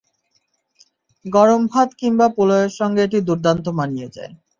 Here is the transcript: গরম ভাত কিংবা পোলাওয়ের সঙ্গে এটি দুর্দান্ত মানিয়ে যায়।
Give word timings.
গরম 1.25 1.61
ভাত 1.67 1.89
কিংবা 1.99 2.27
পোলাওয়ের 2.35 2.71
সঙ্গে 2.79 3.01
এটি 3.03 3.19
দুর্দান্ত 3.27 3.65
মানিয়ে 3.79 4.07
যায়। 4.15 4.31